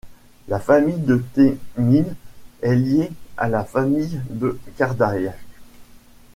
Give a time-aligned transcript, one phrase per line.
[0.47, 2.15] La famille de Thémines
[2.63, 5.37] est liée à la famille de Cardaillac.